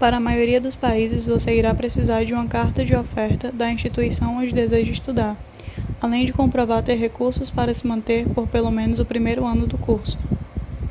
para 0.00 0.16
a 0.16 0.20
maioria 0.20 0.58
dos 0.58 0.74
países 0.74 1.26
você 1.26 1.54
irá 1.54 1.74
precisar 1.74 2.24
de 2.24 2.32
uma 2.32 2.46
carta 2.46 2.82
de 2.82 2.96
oferta 2.96 3.52
da 3.52 3.70
instituição 3.70 4.38
onde 4.38 4.54
deseja 4.54 4.90
estudar 4.90 5.36
além 6.00 6.24
de 6.24 6.32
comprovar 6.32 6.82
ter 6.82 6.94
recursos 6.94 7.50
para 7.50 7.74
se 7.74 7.86
manter 7.86 8.26
por 8.32 8.48
pelo 8.48 8.70
menos 8.70 9.00
o 9.00 9.04
primeiro 9.04 9.44
ano 9.44 9.66
do 9.66 9.76
curso 9.76 10.16